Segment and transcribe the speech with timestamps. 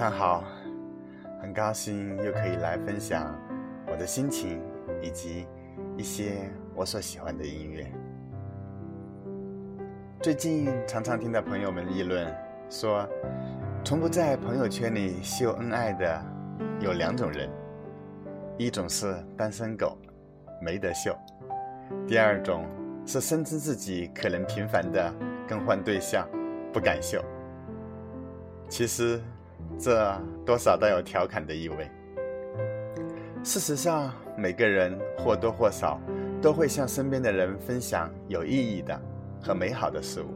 [0.00, 0.44] 上好，
[1.42, 3.38] 很高兴又可以来分享
[3.86, 4.58] 我的心情
[5.02, 5.46] 以及
[5.94, 7.86] 一些我所喜欢的音乐。
[10.22, 12.34] 最近常常听到朋友们议论
[12.70, 13.06] 说，
[13.84, 16.24] 从不在朋友圈里秀恩爱的
[16.80, 17.50] 有两种人，
[18.56, 19.98] 一种是单身狗，
[20.62, 21.12] 没得秀；
[22.08, 22.64] 第二种
[23.04, 25.12] 是深知自己可能频繁的
[25.46, 26.26] 更换对象，
[26.72, 27.22] 不敢秀。
[28.66, 29.20] 其实。
[29.78, 31.90] 这多少带有调侃的意味。
[33.42, 35.98] 事实上，每个人或多或少
[36.42, 39.00] 都会向身边的人分享有意义的
[39.42, 40.34] 和美好的事物，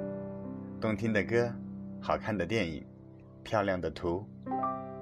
[0.80, 1.52] 动听的歌、
[2.00, 2.82] 好看的电影、
[3.42, 4.26] 漂亮的图、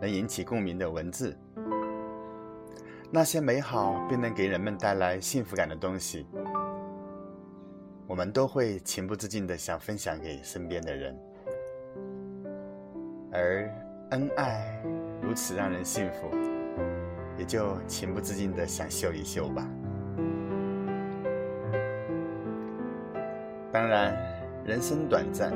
[0.01, 1.37] 能引起共鸣的文字。
[3.09, 6.27] 那些美好并能给人们带来幸福感的东西，
[8.09, 11.17] 我们都会情不自禁地想分享给身边的人，
[13.33, 13.71] 而。
[14.13, 14.63] 恩爱
[15.23, 16.29] 如此让人幸福，
[17.39, 19.67] 也就情不自禁的想秀一秀吧。
[23.73, 24.15] 当然，
[24.67, 25.51] 人生短暂，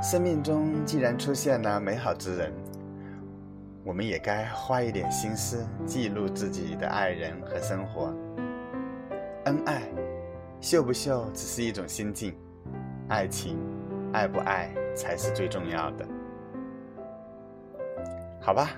[0.00, 2.52] 生命中既然出现了美好之人，
[3.82, 8.14] 我们也该花一点心思记录自己的爱人和生活。
[9.46, 9.82] 恩爱，
[10.60, 12.36] 秀不秀只是一种心境，
[13.08, 13.58] 爱情，
[14.12, 16.06] 爱不爱才是最重要的。
[18.44, 18.68] 好吧，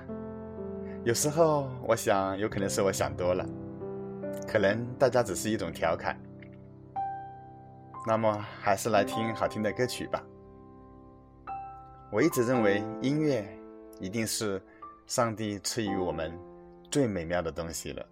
[1.03, 3.45] 有时候我想，有可能是我想多了，
[4.47, 6.17] 可能大家只是一种调侃。
[8.07, 10.23] 那么，还是来听好听的歌曲吧。
[12.13, 13.45] 我一直认为，音乐
[13.99, 14.61] 一定是
[15.05, 16.31] 上帝赐予我们
[16.89, 18.05] 最美妙的东西了。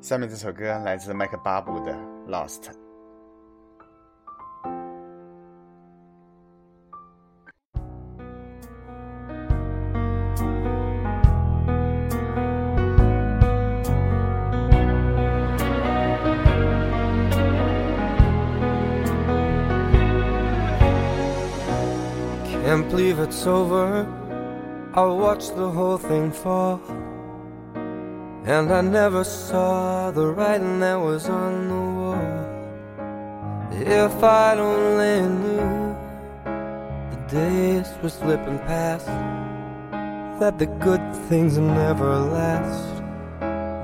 [0.00, 1.94] 下面这首歌来自麦克巴布的
[2.28, 2.62] 《Lost》。
[22.72, 24.06] Can't believe it's over.
[24.94, 26.80] I watched the whole thing fall.
[28.46, 32.38] And I never saw the writing that was on the wall.
[33.72, 35.94] If I'd only knew
[37.12, 39.04] the days were slipping past,
[40.40, 43.02] that the good things never last,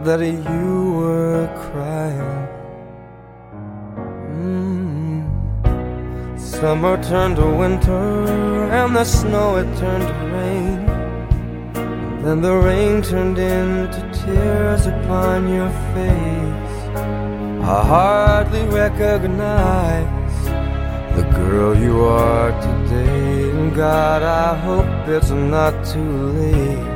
[0.06, 2.49] that you were crying.
[4.32, 4.98] Mm.
[6.49, 8.25] Summer turned to winter,
[8.73, 10.87] and the snow it turned to rain.
[12.23, 16.79] Then the rain turned into tears upon your face.
[17.63, 20.39] I hardly recognize
[21.17, 23.51] the girl you are today.
[23.51, 26.89] And God, I hope it's not too late.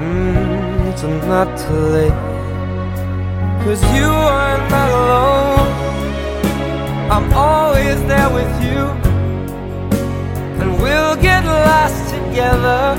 [0.00, 2.20] Mm, it's not too late.
[3.62, 5.55] Cause you are not alone.
[7.08, 8.82] I'm always there with you.
[10.60, 12.96] And we'll get lost together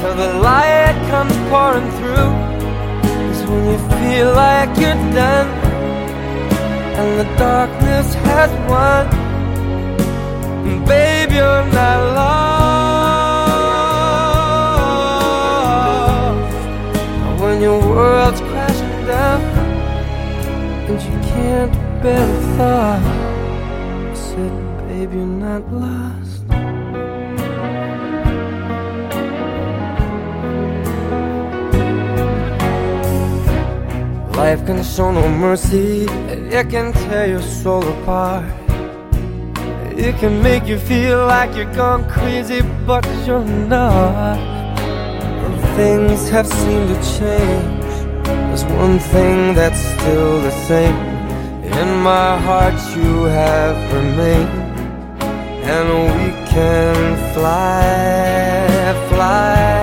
[0.00, 2.32] Till the light comes pouring through.
[3.32, 5.48] Cause when you feel like you're done
[6.98, 9.06] And the darkness has won
[10.84, 12.42] Babe, you're not lost.
[17.40, 19.40] When your world's crashing down
[20.88, 22.26] And you can't the
[22.56, 24.52] thought I said,
[24.88, 26.42] babe, you're not lost
[34.36, 36.06] Life can show no mercy
[36.50, 38.44] It can tear your soul apart
[39.96, 44.38] It can make you feel like you're gone crazy, but you're not.
[45.76, 47.92] Things have seemed to change.
[48.26, 51.11] There's one thing that's still the same.
[51.80, 54.72] In my heart, you have remained.
[55.74, 56.94] And we can
[57.34, 59.81] fly, fly,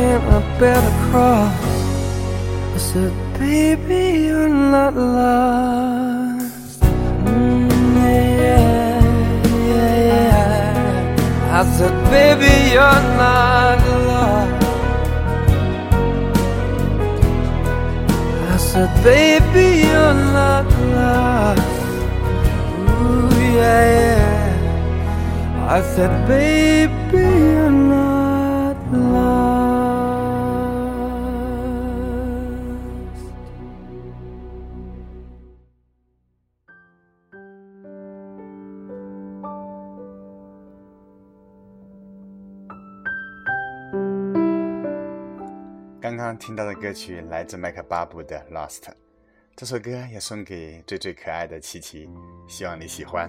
[0.00, 1.52] you cannot bear the cross.
[2.74, 6.80] I said, baby, you're not lost.
[7.24, 9.00] Mm, yeah,
[9.74, 11.58] yeah, yeah.
[11.58, 14.66] I said, baby, you're not lost.
[18.52, 21.78] I said, baby, you're not lost.
[22.78, 24.36] Ooh, yeah, yeah.
[25.76, 26.99] I said, baby,
[46.30, 48.82] 刚听到的歌曲来自迈克巴布的《Lost》，
[49.56, 52.08] 这首歌也送给最最可爱的琪琪，
[52.46, 53.28] 希望你喜欢。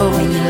[0.00, 0.49] for when you.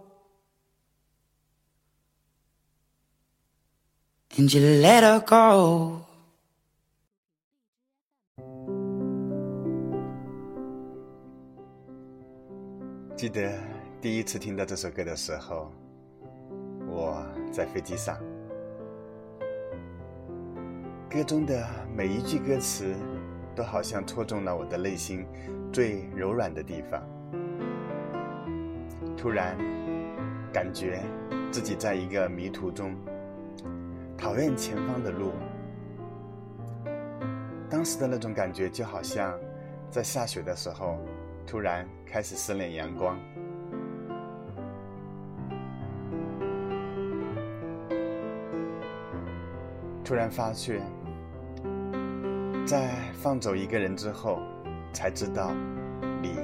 [4.37, 6.05] And you let her go.
[13.17, 13.51] 记得
[13.99, 15.69] 第一次听到这首歌的时候，
[16.87, 17.21] 我
[17.51, 18.17] 在飞机上。
[21.09, 22.95] 歌中的每一句歌词，
[23.53, 25.25] 都好像戳中了我的内心
[25.73, 27.03] 最柔软的地方。
[29.17, 29.57] 突然，
[30.53, 31.03] 感觉
[31.51, 32.95] 自己在一个迷途中，
[34.21, 35.31] 讨厌前方的路。
[37.67, 39.33] 当时的那种感觉，就好像
[39.89, 40.99] 在下雪的时候，
[41.47, 43.17] 突然开始思念阳光。
[50.05, 50.79] 突然发觉。
[52.63, 54.39] 在放走一个人之后，
[54.93, 55.51] 才知道
[56.21, 56.35] 你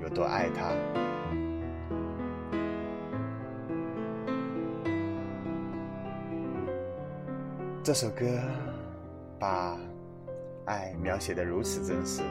[0.00, 1.03] 有多爱他。
[7.84, 8.24] 这首歌
[9.38, 9.76] 把
[10.64, 12.22] 爱描写的如此真实。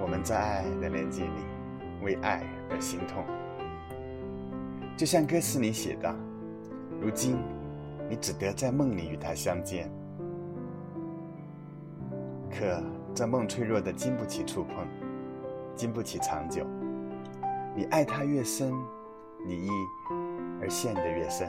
[0.00, 1.44] 我们在爱的年纪里，
[2.02, 3.24] 为爱而心痛，
[4.96, 6.12] 就像歌词里写的
[7.00, 7.38] ：“如今，
[8.10, 9.88] 你只得在梦里与他相见。”
[12.50, 12.82] 可
[13.14, 14.84] 这梦脆弱的，经不起触碰，
[15.76, 16.66] 经不起长久。
[17.76, 18.74] 你爱他越深，
[19.46, 19.70] 你意
[20.60, 21.48] 而陷得越深。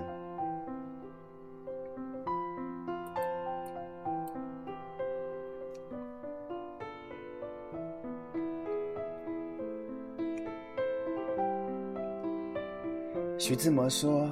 [13.47, 14.29] 徐志摩说：“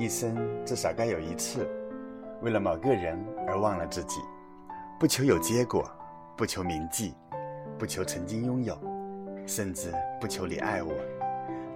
[0.00, 1.68] 一生至少该有一次，
[2.40, 4.18] 为了某个人而忘了自己。”
[4.98, 5.86] 不求有结果，
[6.34, 7.12] 不求铭记，
[7.78, 8.78] 不求曾经拥有，
[9.46, 10.94] 甚至不求你爱我，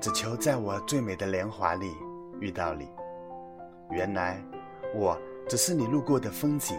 [0.00, 1.92] 只求在我最美的年华里
[2.40, 2.88] 遇到你。
[3.90, 4.42] 原来，
[4.94, 6.78] 我只是你路过的风景。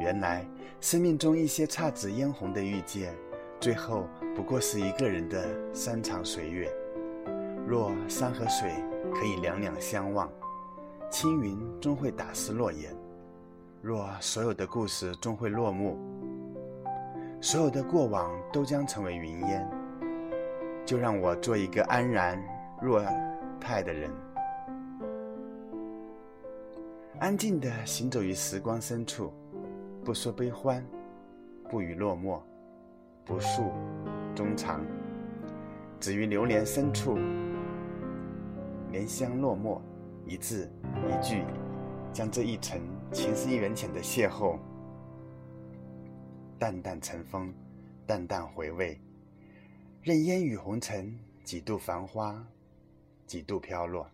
[0.00, 0.44] 原来，
[0.80, 3.14] 生命中一些姹紫嫣红的遇见，
[3.60, 6.68] 最后不过是一个人的山长水远。
[7.70, 8.68] 若山和水
[9.14, 10.28] 可以两两相望，
[11.08, 12.92] 青云终会打湿诺言。
[13.80, 15.96] 若所有的故事终会落幕，
[17.40, 19.70] 所有的过往都将成为云烟，
[20.84, 22.42] 就让我做一个安然
[22.82, 23.04] 若
[23.60, 24.10] 泰的人，
[27.20, 29.32] 安静地行走于时光深处，
[30.04, 30.84] 不说悲欢，
[31.70, 32.40] 不语落寞，
[33.24, 33.70] 不诉
[34.34, 34.80] 衷肠，
[36.00, 37.16] 只于流年深处，
[38.90, 39.80] 莲香落寞，
[40.26, 40.70] 一字
[41.08, 41.44] 一句。
[42.12, 42.80] 将这一程
[43.12, 44.58] 情深缘浅的邂逅，
[46.58, 47.54] 淡淡尘封，
[48.04, 49.00] 淡淡回味，
[50.02, 52.44] 任烟雨红尘，几度繁花，
[53.28, 54.10] 几度飘落。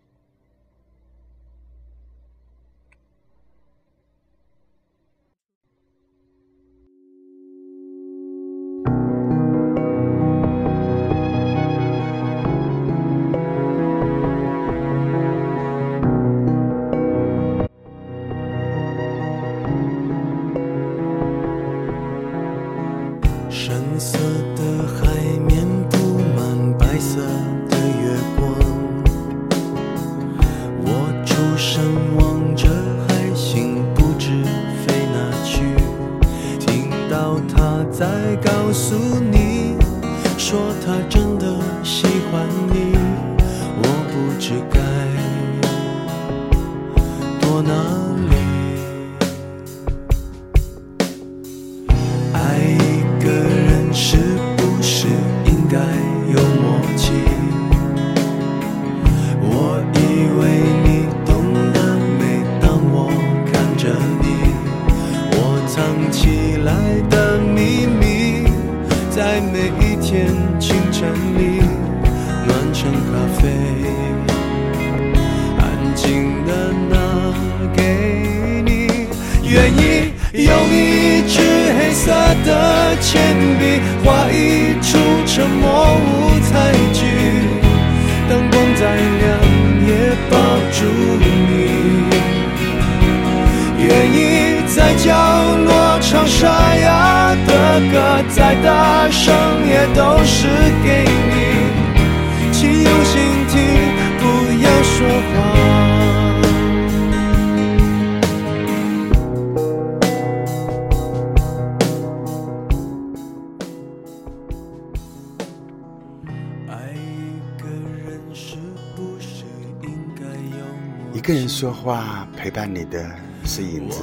[121.87, 123.09] 话陪伴你的
[123.45, 124.01] 是影子，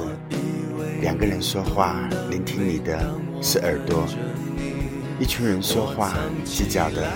[1.01, 2.99] 两个人说话聆听你的
[3.43, 4.07] 是耳朵，
[5.19, 7.07] 一群人说话计较的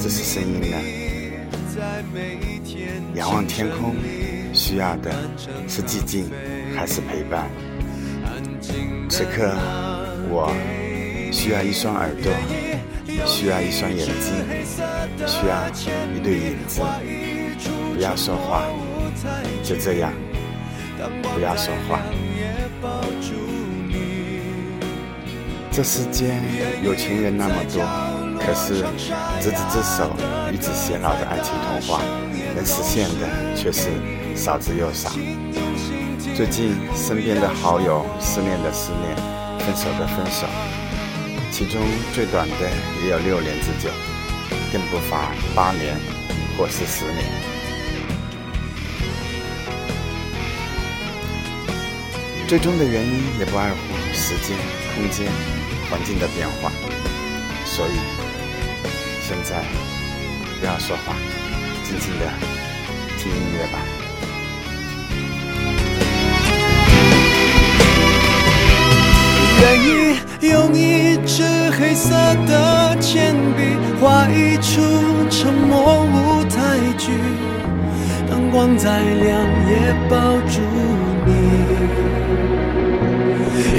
[0.00, 0.76] 只是声音呢。
[3.14, 3.94] 仰望天空，
[4.52, 5.12] 需要的
[5.68, 6.28] 是寂静
[6.74, 7.48] 还是陪伴？
[9.08, 9.54] 此刻，
[10.28, 10.52] 我
[11.30, 12.32] 需要一双耳朵，
[13.28, 14.34] 需要一双眼睛，
[15.24, 15.68] 需要
[16.12, 16.80] 一对影子。
[17.94, 18.64] 不要说话，
[19.62, 20.12] 就这样，
[21.22, 22.00] 不要说话。
[25.72, 26.42] 这世间
[26.82, 27.80] 有情人那么多，
[28.38, 28.82] 可是
[29.40, 30.10] 执子之手，
[30.52, 32.02] 与子偕老的爱情童话，
[32.56, 33.88] 能实现的却是
[34.34, 35.10] 少之又少。
[36.34, 39.16] 最近身边的好友，失恋的失恋，
[39.60, 40.46] 分手的分手，
[41.52, 41.80] 其中
[42.12, 42.54] 最短的
[43.04, 43.90] 也有六年之久，
[44.72, 45.96] 更不乏八年
[46.58, 47.49] 或是十年。
[52.50, 53.76] 最终的原因也不外乎
[54.12, 54.56] 时间、
[54.92, 55.24] 空间、
[55.88, 56.72] 环境的变化，
[57.64, 57.92] 所以
[59.22, 59.62] 现在
[60.58, 61.14] 不要说话，
[61.84, 62.26] 静静的
[63.18, 63.78] 听音乐吧。
[69.62, 70.18] 愿意
[70.50, 72.10] 用一支黑色
[72.48, 74.82] 的铅笔画一出
[75.30, 77.12] 沉默舞台剧，
[78.28, 80.60] 灯光再亮也抱住
[81.24, 82.39] 你。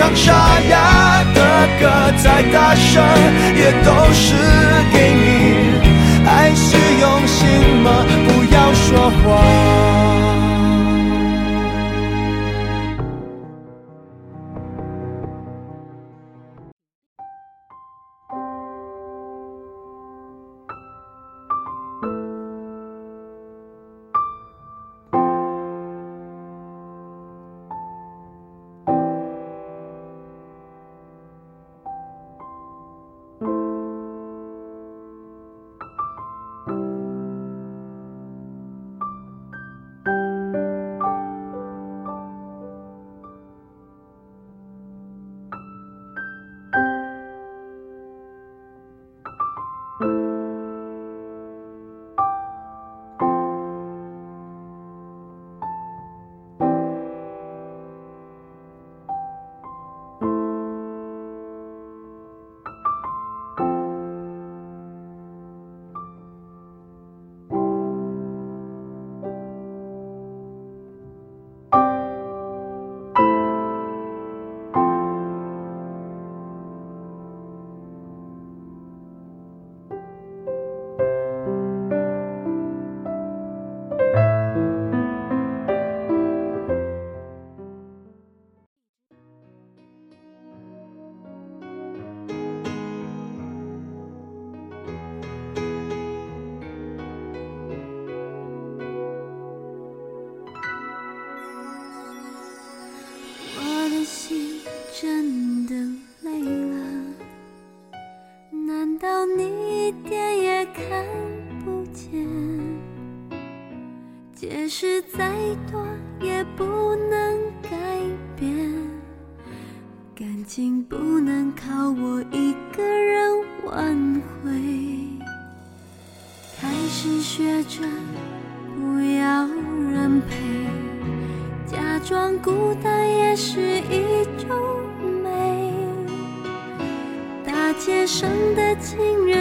[0.00, 0.32] 唱沙
[0.70, 3.04] 哑的歌，再大声
[3.54, 4.34] 也都是
[4.90, 5.26] 给你。
[6.26, 8.06] 爱是用心吗？
[8.26, 9.79] 不要说谎。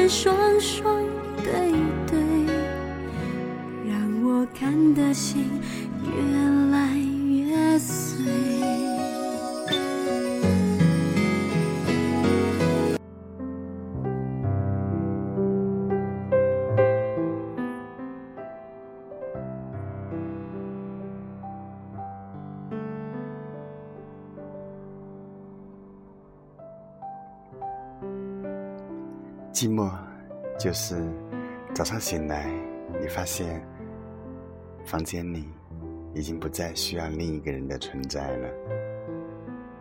[0.09, 1.05] 双双
[1.43, 1.71] 对
[2.07, 2.17] 对，
[3.87, 5.45] 让我看得心
[6.03, 6.48] 越
[29.59, 29.91] 寂寞，
[30.57, 30.95] 就是
[31.75, 32.49] 早上醒来，
[32.97, 33.61] 你发现
[34.85, 35.49] 房间里
[36.15, 38.47] 已经不再需要另一个人的存在了。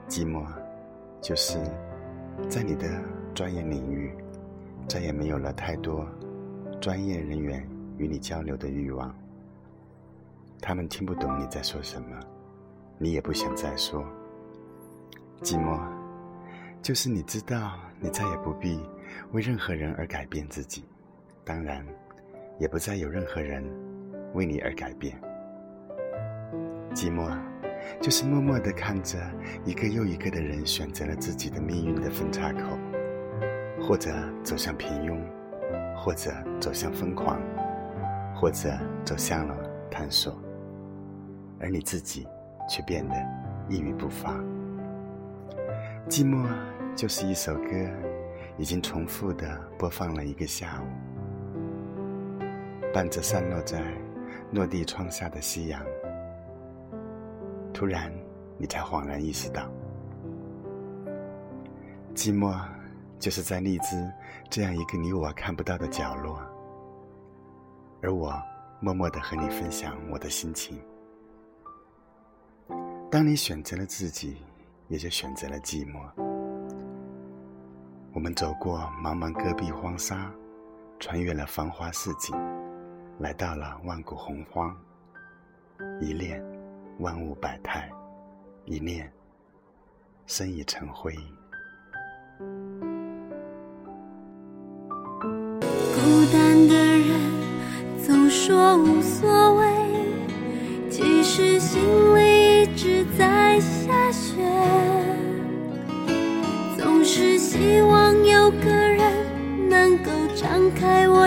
[0.09, 0.45] 寂寞，
[1.21, 1.61] 就是
[2.49, 2.88] 在你的
[3.37, 4.12] 专业领域
[4.88, 6.05] 再也没有了太多
[6.81, 7.64] 专业人员
[7.99, 9.14] 与你交流的欲望。
[10.61, 12.19] 他们听不懂你在说什么，
[12.99, 14.05] 你也不想再说。
[15.41, 15.81] 寂寞，
[16.83, 18.77] 就是你知道你再也不必
[19.33, 20.85] 为任何人而改变自己，
[21.44, 21.85] 当然，
[22.59, 23.64] 也不再有任何人
[24.35, 25.18] 为你而改变。
[26.94, 27.38] 寂寞，
[28.01, 29.18] 就是默默地看着
[29.64, 32.79] 一个又一个的人选择了自己的命运的分岔口，
[33.81, 34.11] 或者
[34.42, 35.21] 走向平庸，
[35.97, 37.40] 或者走向疯狂，
[38.35, 38.71] 或者
[39.05, 39.57] 走向了
[39.90, 40.37] 探索。
[41.61, 42.27] 而你自己
[42.68, 43.14] 却变得
[43.68, 44.33] 一语不发。
[46.09, 46.47] 寂寞
[46.97, 47.71] 就是一首歌，
[48.59, 52.42] 已经重复的播放了一个下午，
[52.92, 53.81] 伴着散落在
[54.51, 55.81] 落地窗下的夕阳。
[57.73, 58.12] 突然，
[58.57, 59.71] 你才恍然意识到，
[62.16, 62.61] 寂寞
[63.21, 64.12] 就是在荔枝
[64.51, 66.40] 这样一个你我看不到的角落，
[68.03, 68.35] 而我
[68.81, 70.77] 默默的和你分享我的心情。
[73.09, 74.38] 当你选择了自己，
[74.88, 76.28] 也就选择了寂寞。
[78.18, 80.28] 我们走过茫茫戈壁荒沙，
[80.98, 82.35] 穿越了繁华似锦，
[83.20, 84.76] 来到了万古洪荒。
[86.00, 86.44] 一念，
[86.98, 87.83] 万物百态；
[88.64, 89.09] 一念，
[90.26, 91.14] 生已成灰。
[92.40, 92.42] 孤
[96.33, 97.20] 单的人
[98.04, 99.67] 总说无所谓，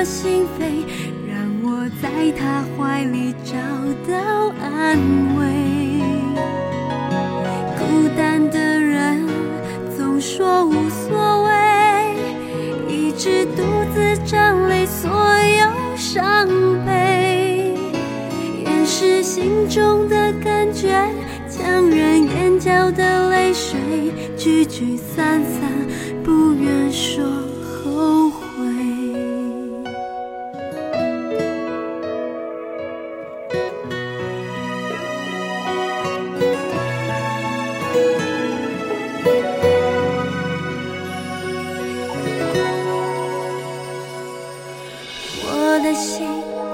[0.03, 0.83] 心扉，
[1.27, 3.53] 让我在他怀里找
[4.11, 4.97] 到安
[5.37, 5.41] 慰。
[7.77, 9.25] 孤单的人
[9.97, 11.51] 总说无所谓，
[12.87, 13.61] 一直独
[13.93, 16.47] 自占领所有伤
[16.85, 17.73] 悲，
[18.65, 20.89] 掩饰心中的感觉，
[21.49, 23.79] 强忍眼角的泪水，
[24.35, 25.60] 聚聚散散，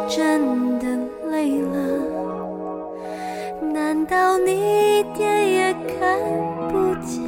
[0.10, 0.86] 真的
[1.30, 1.78] 累了，
[3.74, 4.52] 难道你
[5.00, 6.18] 一点也看
[6.72, 7.28] 不见？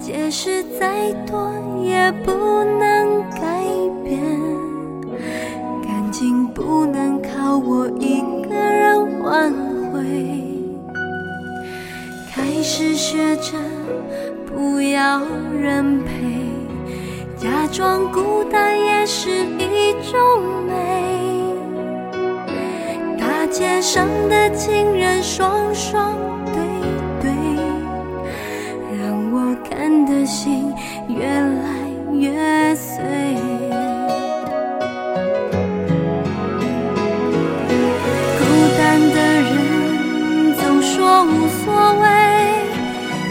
[0.00, 3.62] 解释再多也不能改
[4.02, 4.20] 变，
[5.82, 9.52] 感情不能靠我一个人挽
[9.92, 10.02] 回。
[12.34, 13.52] 开始学着
[14.46, 15.20] 不要
[15.60, 16.43] 人陪。
[17.44, 20.18] 假装孤单也是一种
[20.66, 20.72] 美。
[23.18, 26.54] 大街上的情人双双对
[27.20, 27.30] 对，
[28.98, 30.72] 让我看的心
[31.06, 31.68] 越来
[32.14, 33.04] 越碎。
[38.38, 38.42] 孤
[38.78, 42.06] 单的人总说无所谓，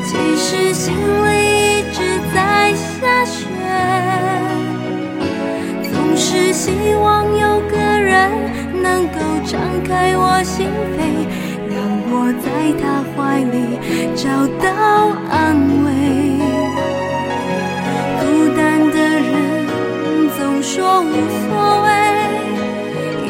[0.06, 1.33] 其实心里
[6.64, 8.32] 希望有个人
[8.82, 11.28] 能够敞开我心扉，
[11.68, 11.76] 让
[12.08, 13.76] 我在他怀里
[14.16, 14.24] 找
[14.64, 15.88] 到安慰。
[18.22, 18.24] 孤
[18.56, 19.28] 单的人
[20.38, 21.12] 总说无
[21.44, 21.52] 所
[21.84, 21.92] 谓，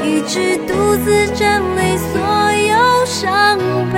[0.05, 1.41] 一直独自整
[1.75, 2.21] 理所
[2.53, 3.57] 有伤
[3.91, 3.97] 悲，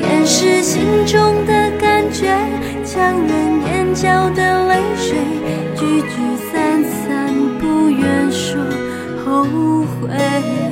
[0.00, 2.34] 掩饰心中的感觉，
[2.86, 5.18] 强忍眼角的泪水，
[10.00, 10.69] 回。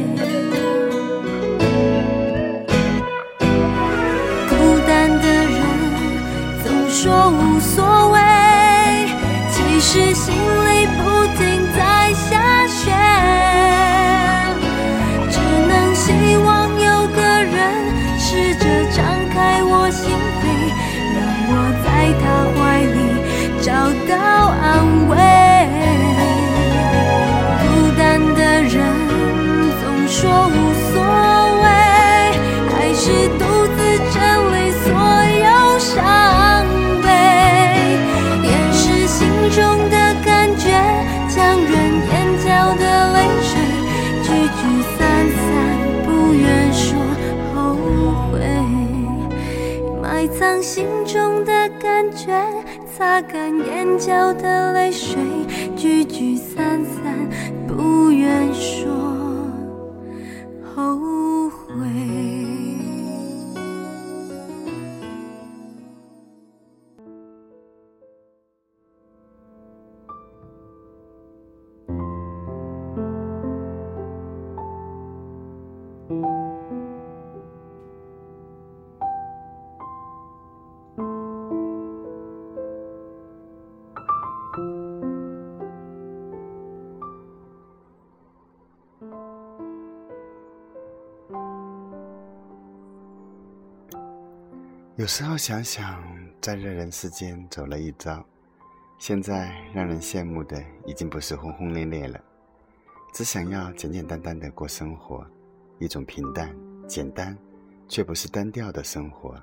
[50.79, 52.41] 心中的感觉，
[52.87, 55.19] 擦干眼角的泪水，
[55.77, 57.29] 聚聚散散，
[94.99, 96.03] 有时候想想，
[96.41, 98.27] 在这人世间走了一遭，
[98.99, 102.21] 现在让人羡慕的已经不是轰轰烈烈了，
[103.15, 105.25] 只想要简简单单的过生活，
[105.79, 106.53] 一种平淡、
[106.89, 107.39] 简单，
[107.87, 109.41] 却不是单调的生活。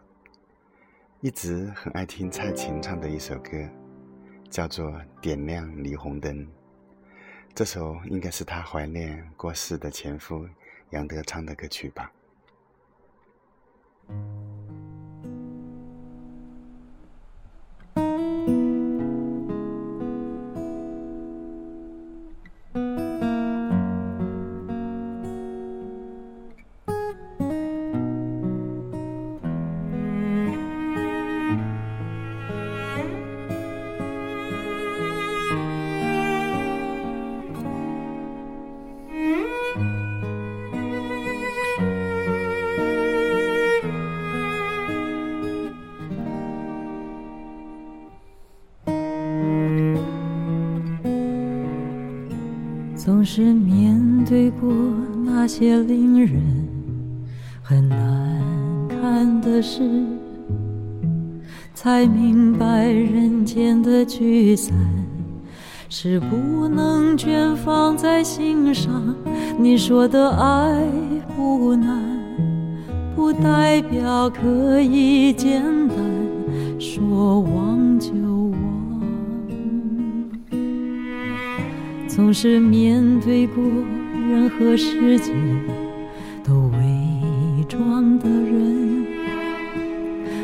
[1.21, 3.51] 一直很爱听蔡琴唱的一首歌，
[4.49, 4.91] 叫做
[5.21, 6.37] 《点亮霓虹灯》。
[7.53, 10.45] 这首应该是她怀念过世的前夫
[10.89, 12.11] 杨德昌的歌曲吧。
[55.45, 56.41] 那些令人
[57.61, 57.99] 很难
[58.89, 59.87] 看的事，
[61.75, 64.75] 才明白人间的聚散
[65.87, 69.15] 是不能全放在心上。
[69.59, 70.83] 你说的爱
[71.37, 72.01] 不难，
[73.15, 75.95] 不代表可以简单
[76.79, 79.01] 说忘就忘。
[82.07, 83.63] 总是面对过
[84.27, 85.31] 任何世界
[86.43, 89.05] 都伪装的人，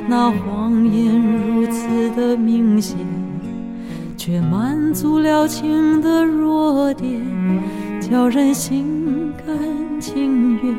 [0.08, 2.96] 那谎言如此的明显，
[4.16, 7.20] 却满足了情的弱点，
[8.00, 9.58] 叫人心甘
[10.00, 10.76] 情愿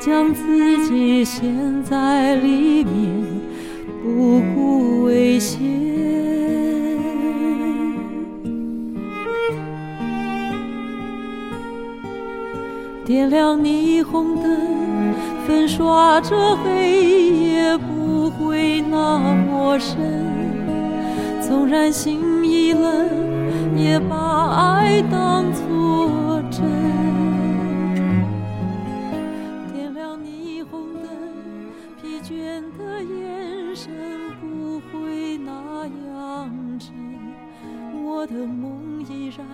[0.00, 2.94] 将自己陷在里面，
[4.02, 5.60] 不顾危险。
[13.10, 15.12] 点亮霓虹灯，
[15.44, 19.98] 粉刷着黑夜，不会那么深。
[21.42, 26.62] 纵然心已冷，也把爱当作真。
[29.74, 31.10] 点亮霓虹灯，
[32.00, 33.90] 疲倦的眼神
[34.40, 36.94] 不会那样沉。
[38.04, 39.44] 我的梦依然。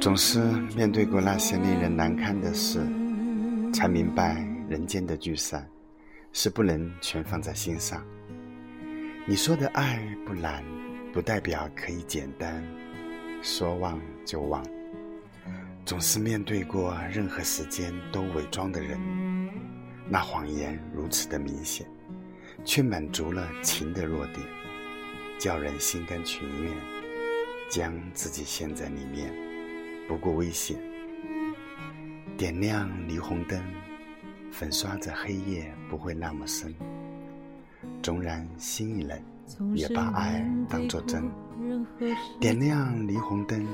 [0.00, 0.40] 总是
[0.76, 2.80] 面对过那些令人难堪的事，
[3.72, 5.68] 才明白人间的聚散
[6.32, 8.04] 是不能全放在心上。
[9.26, 10.64] 你说的爱不难，
[11.12, 12.64] 不代表可以简单
[13.42, 14.64] 说忘就忘。
[15.84, 18.98] 总是面对过任何时间都伪装的人，
[20.08, 21.86] 那谎言如此的明显，
[22.64, 24.46] 却满足了情的弱点，
[25.38, 26.72] 叫人心甘情愿
[27.68, 29.32] 将自己陷在里面。
[30.08, 30.78] 不顾危险，
[32.38, 33.62] 点亮霓虹灯，
[34.50, 36.74] 粉刷着黑夜，不会那么深。
[38.02, 39.20] 纵然心一冷，
[39.74, 41.30] 也把爱当作真。
[42.40, 43.66] 点亮霓虹灯，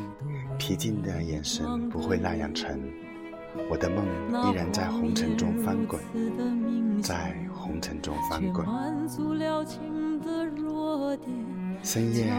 [0.58, 2.82] 疲静的眼神不会那样沉。
[3.70, 4.04] 我的梦
[4.50, 6.00] 依然在红尘中翻滚，
[7.00, 8.66] 在红尘中翻滚。
[11.80, 12.32] 深夜，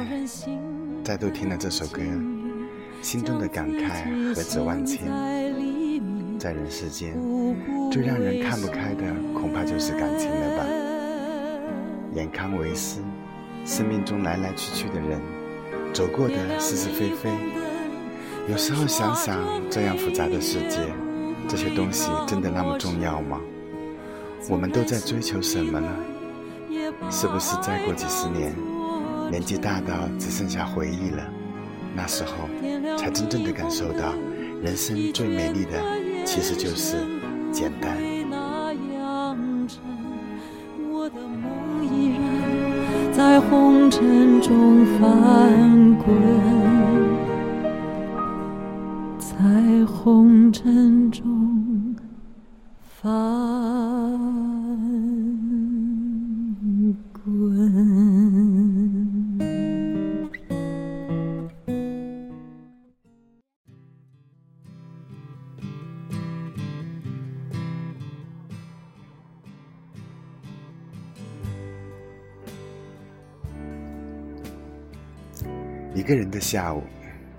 [1.05, 2.01] 再度听了这首歌。
[3.03, 5.05] 心中的感慨何止万千，
[6.39, 7.15] 在人世间，
[7.91, 10.65] 最让人看不开的恐怕就是感情了吧。
[12.15, 13.01] 眼看为师，
[13.65, 15.21] 生命中来来去去的人，
[15.93, 17.29] 走过的是是非非，
[18.49, 19.39] 有时候想想，
[19.69, 20.79] 这样复杂的世界，
[21.47, 23.39] 这些东西真的那么重要吗？
[24.49, 25.87] 我们都在追求什么呢？
[27.11, 28.51] 是不是再过几十年，
[29.29, 31.23] 年纪大到只剩下回忆了？
[31.95, 32.49] 那时候，
[32.97, 34.13] 才真正的感受到，
[34.61, 35.81] 人生最美丽的，
[36.25, 36.97] 其实就是
[37.51, 37.97] 简单。
[40.91, 41.85] 我的梦
[43.13, 46.15] 在红尘中翻滚，
[49.17, 51.95] 在红尘中
[53.01, 54.54] 翻
[76.05, 76.83] 一个人的下午，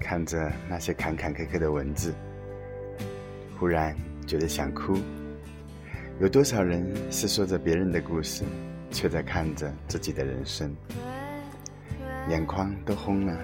[0.01, 2.13] 看着那些坎坎坷坷的文字，
[3.57, 4.99] 忽然觉得想哭。
[6.19, 8.43] 有多少人是说着别人的故事，
[8.91, 10.75] 却在看着自己的人生，
[12.29, 13.39] 眼眶都红了，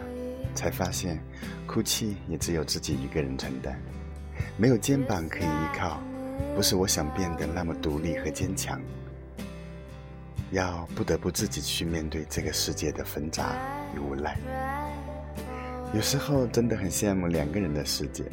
[0.56, 1.22] 才发现
[1.68, 3.80] 哭泣也只有自己一个人承担，
[4.56, 6.02] 没有肩膀可以依靠，
[6.56, 8.80] 不是我想变得那么独立和坚强，
[10.50, 13.54] 要不得不自己去面对这个世界的纷杂
[13.94, 14.36] 与无奈。
[15.94, 18.24] 有时候真的很羡慕两个人的世界，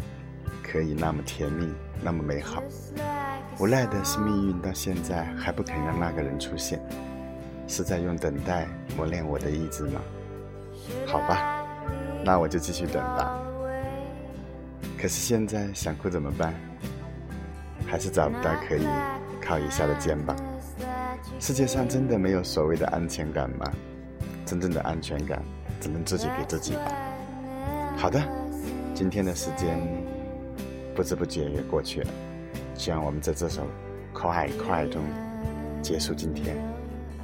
[0.64, 1.68] 可以那么甜蜜，
[2.02, 2.64] 那么美好。
[3.60, 6.80] 无奈的是命运到现在还不肯让那个人出现，
[7.68, 10.00] 是在用等待磨练我的意志吗？
[11.06, 11.66] 好吧，
[12.24, 13.38] 那我就继续等吧。
[14.98, 16.54] 可是现在想哭怎么办？
[17.86, 18.88] 还是找不到可以
[19.42, 20.34] 靠一下的肩膀。
[21.40, 23.70] 世界上真的没有所谓的安全感吗？
[24.46, 25.44] 真正的安全感
[25.82, 27.09] 只能自己给自己吧。
[28.00, 28.18] 好的，
[28.96, 29.78] 今天的时间
[30.96, 32.08] 不知不觉也过去了，
[32.74, 33.64] 希望我们在这首
[34.14, 35.04] 《快快》中
[35.82, 36.56] 结束今天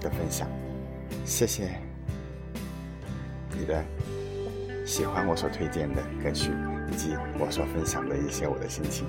[0.02, 0.50] 的分享。
[1.24, 1.80] 谢谢
[3.58, 3.82] 你的
[4.86, 6.52] 喜欢我所推荐的歌曲，
[6.92, 9.08] 以及我所分享的一些我的心情。